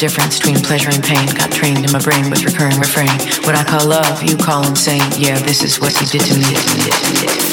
[0.00, 1.26] difference between pleasure and pain.
[1.34, 3.10] Got trained in my brain with recurring refrain.
[3.44, 5.02] What I call love, you call insane.
[5.18, 7.49] Yeah, this is what you did to me.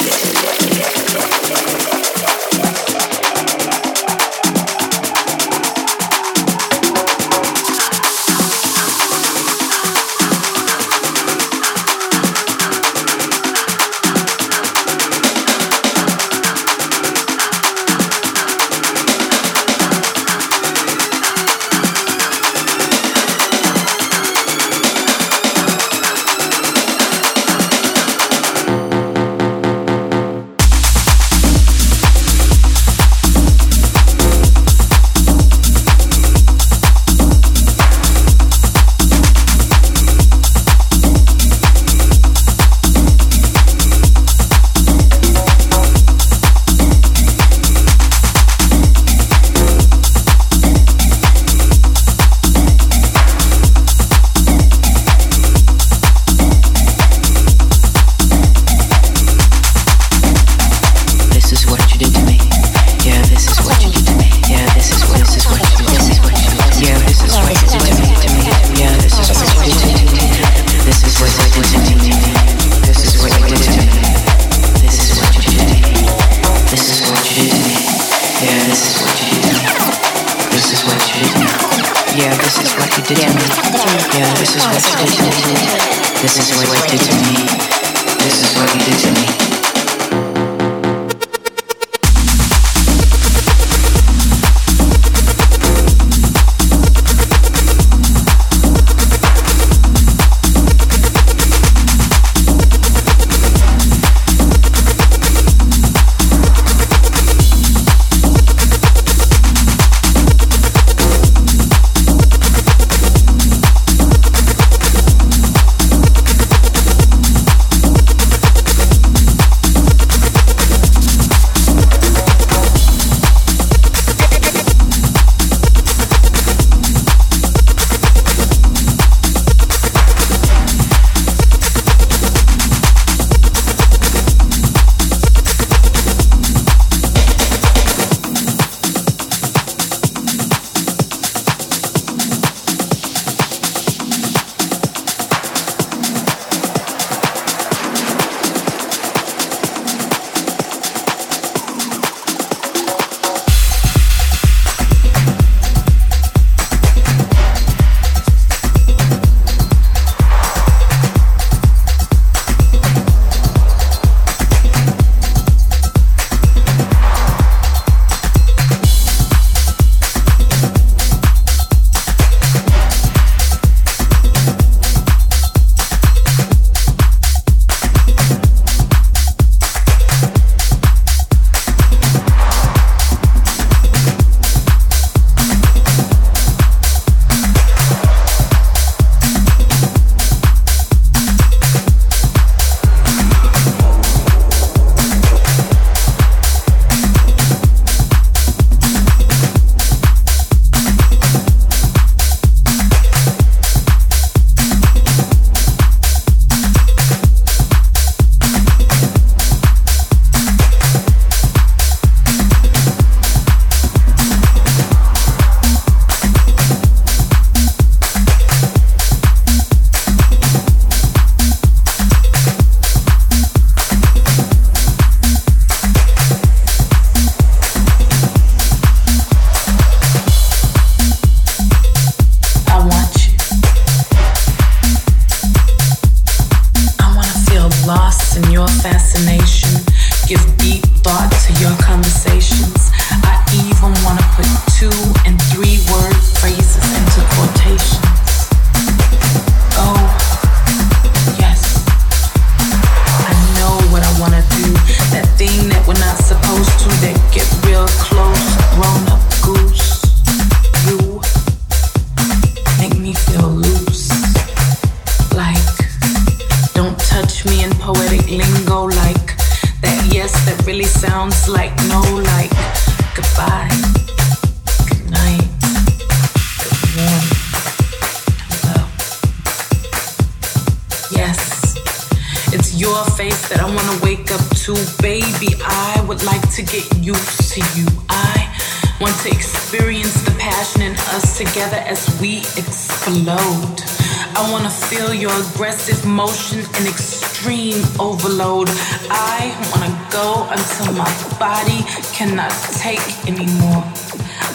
[295.58, 298.68] Aggressive motion and extreme overload.
[299.10, 301.82] I wanna go until my body
[302.14, 303.82] cannot take anymore.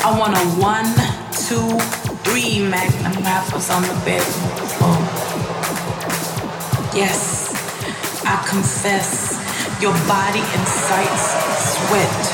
[0.03, 0.88] I want a one,
[1.31, 1.67] two,
[2.23, 4.67] three magnum wrappers on the bedroom oh.
[4.73, 5.00] floor.
[6.95, 7.51] Yes,
[8.25, 9.38] I confess,
[9.81, 11.25] your body incites
[11.75, 12.33] sweat.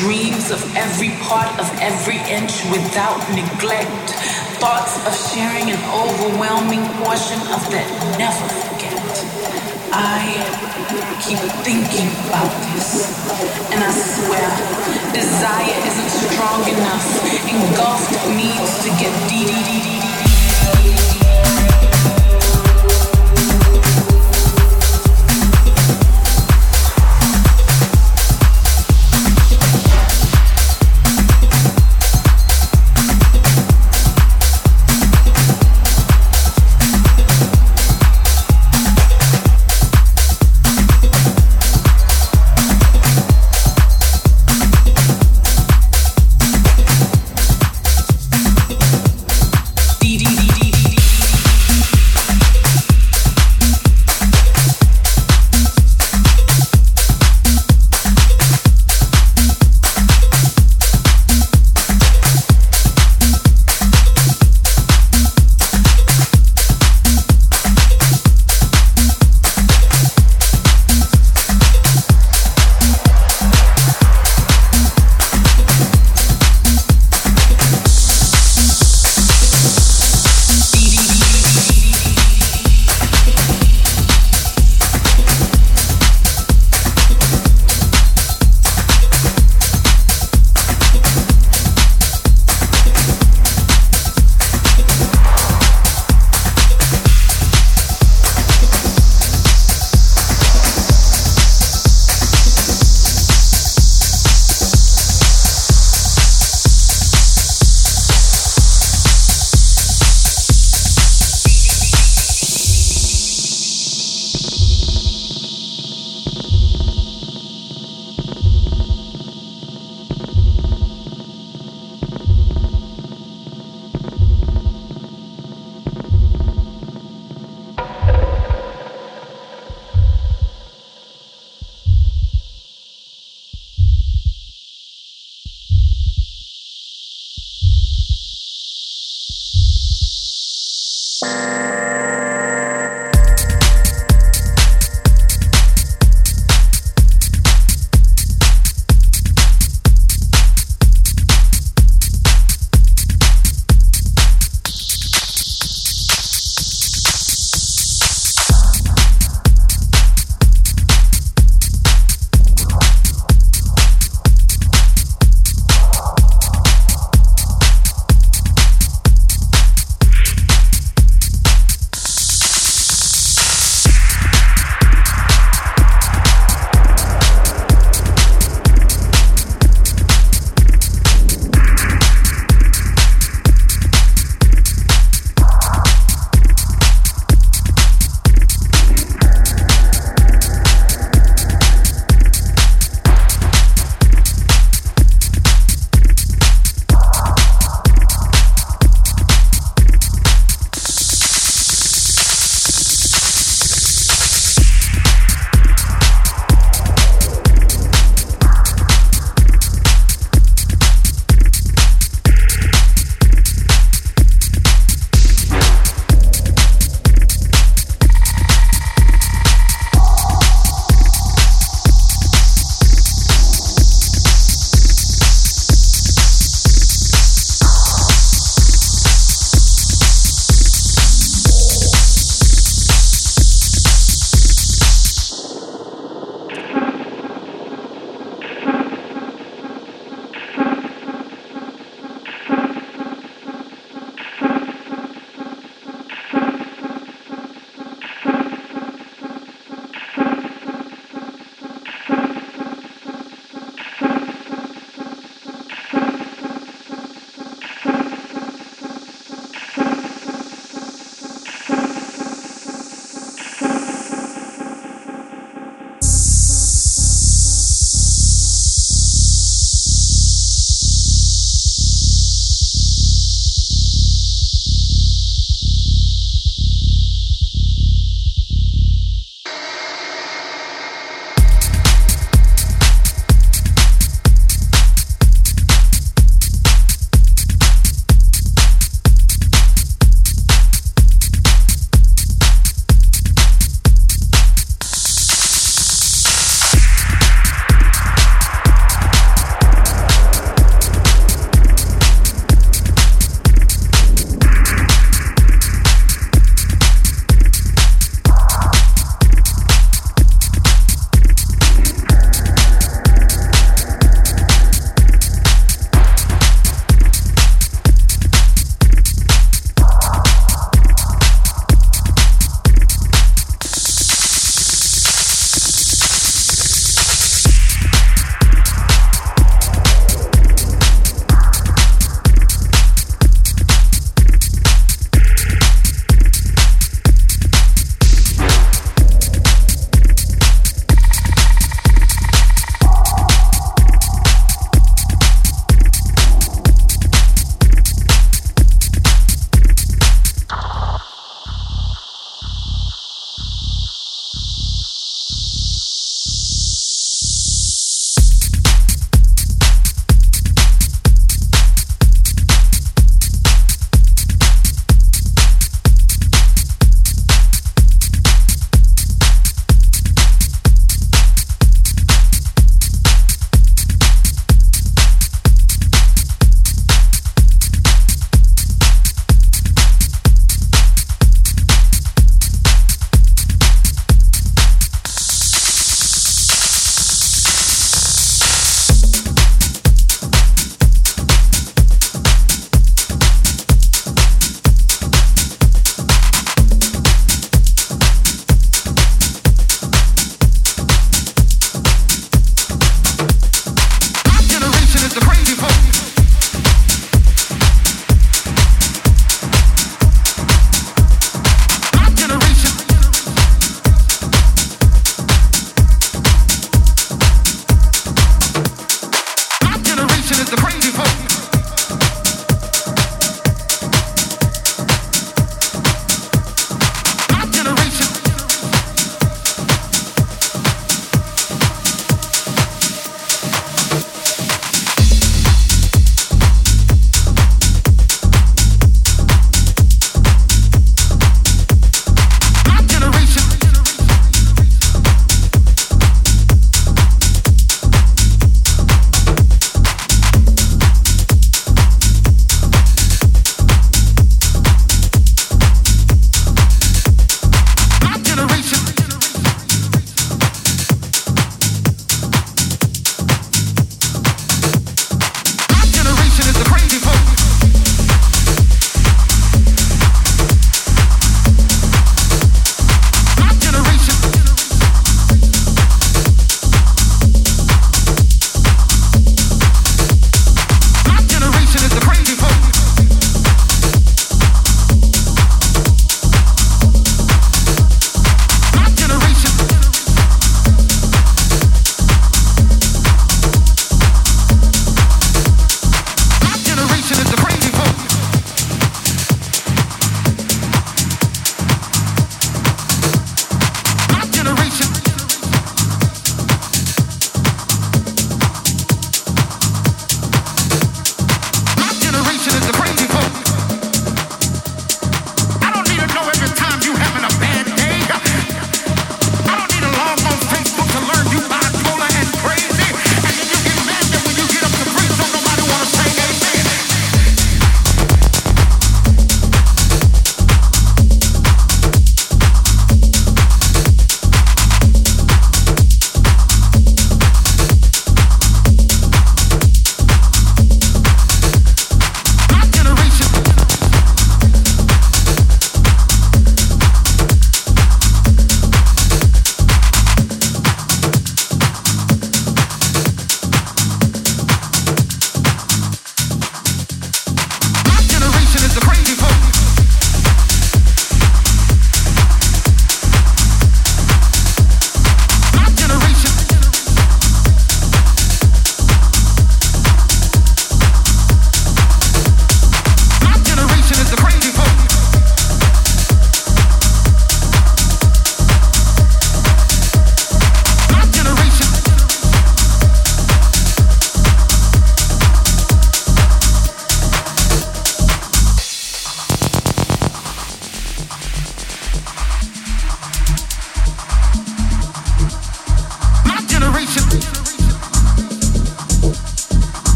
[0.00, 4.10] Dreams of every part of every inch without neglect
[4.58, 7.86] thoughts of sharing an overwhelming portion of that
[8.18, 8.98] never forget.
[9.92, 10.34] I
[11.22, 13.06] keep thinking about this,
[13.70, 14.48] and I swear,
[15.14, 17.06] desire isn't strong enough.
[17.46, 21.03] Engulfed needs to get deep.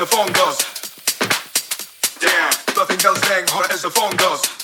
[0.00, 0.58] as the phone goes.
[2.20, 4.59] Damn, nothing else dang hot as the phone goes.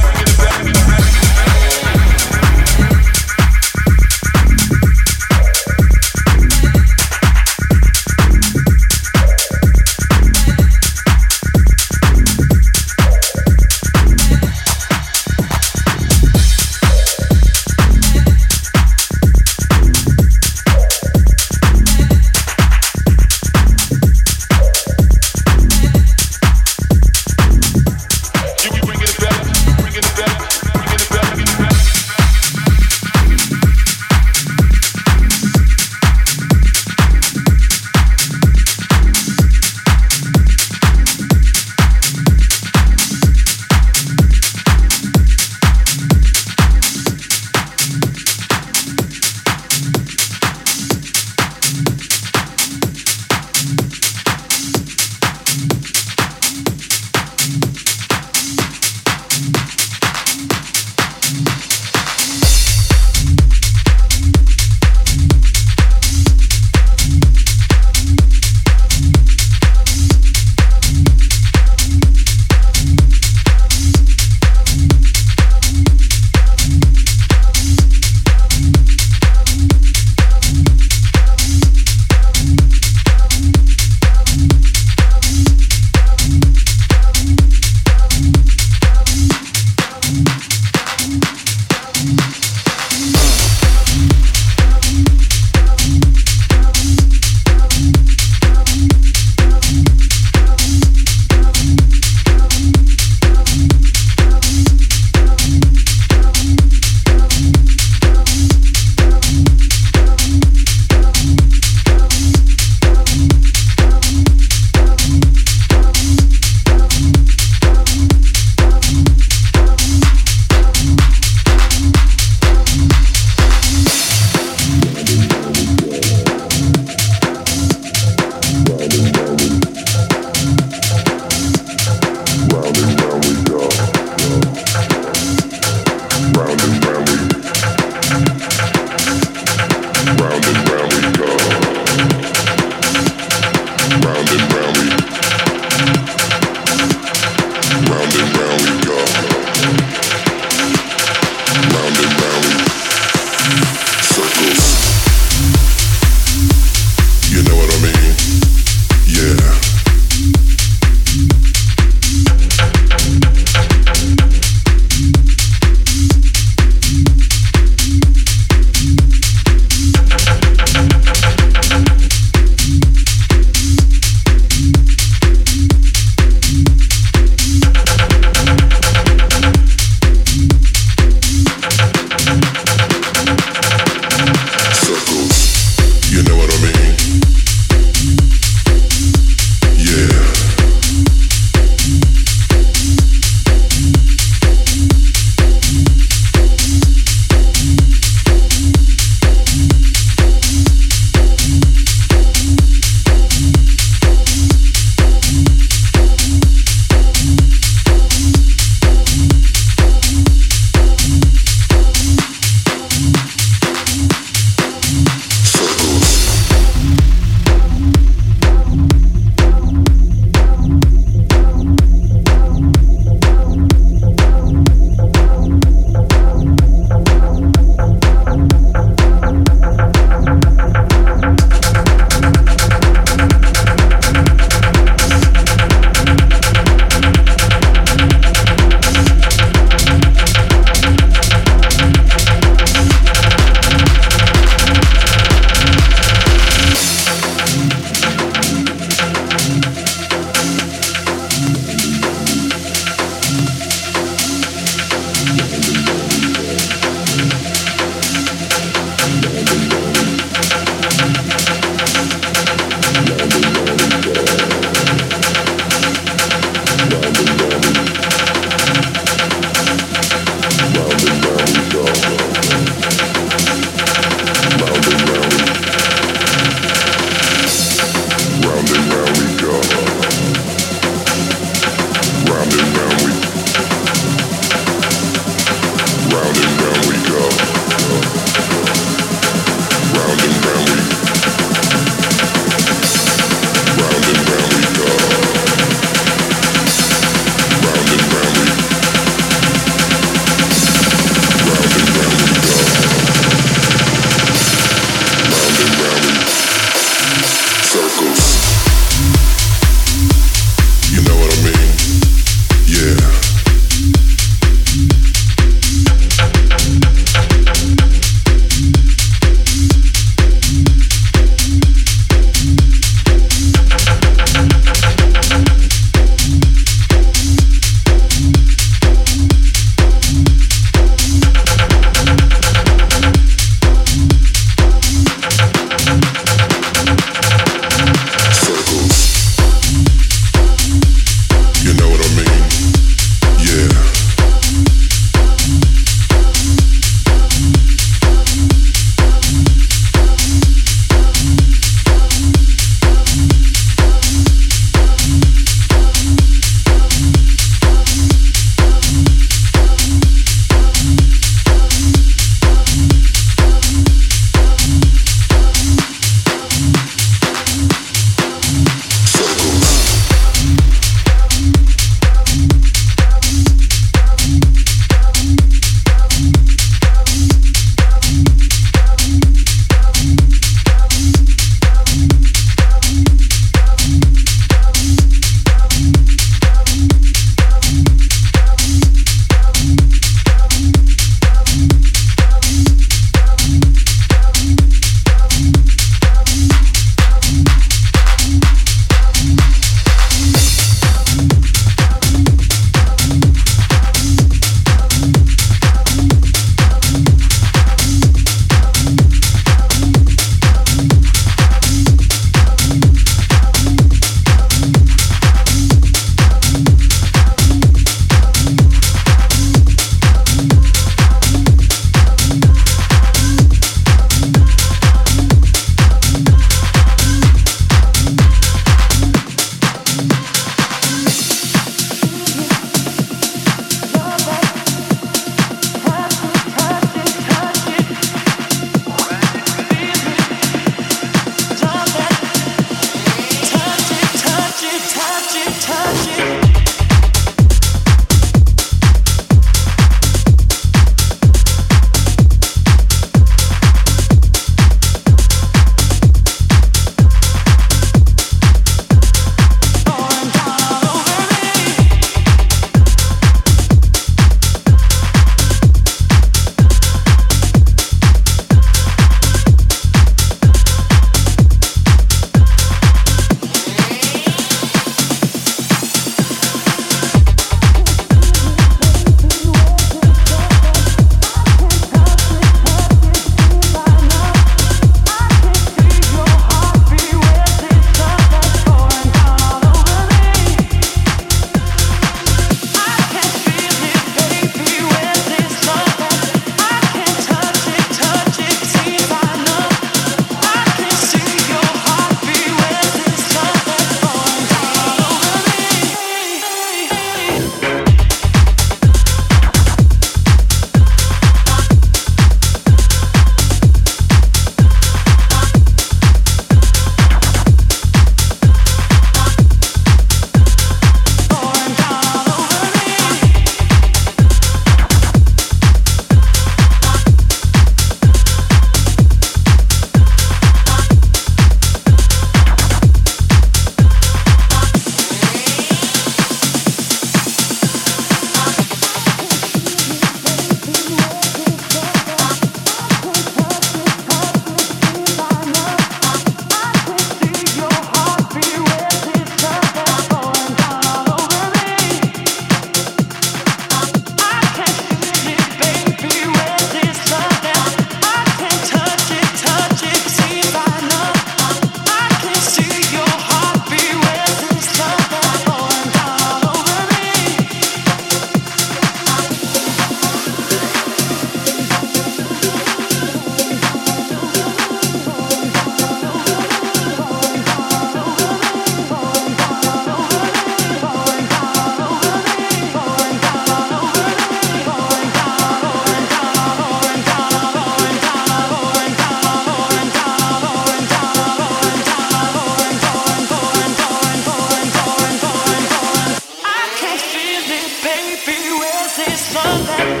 [599.31, 600.00] sun that